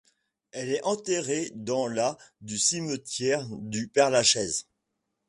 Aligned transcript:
Elle 0.49 0.71
est 0.71 0.83
enterrée 0.83 1.51
dans 1.53 1.85
la 1.85 2.17
du 2.41 2.57
cimetière 2.57 3.45
du 3.51 3.87
Père-Lachaise. 3.87 4.65